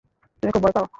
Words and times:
তুমি 0.43 0.51
খুব 0.51 0.63
ভয় 0.63 0.73
পাও। 0.73 0.85